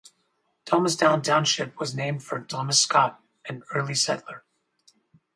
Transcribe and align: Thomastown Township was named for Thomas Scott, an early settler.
Thomastown 0.65 1.21
Township 1.21 1.79
was 1.79 1.93
named 1.93 2.23
for 2.23 2.41
Thomas 2.41 2.79
Scott, 2.79 3.21
an 3.45 3.61
early 3.75 3.93
settler. 3.93 4.43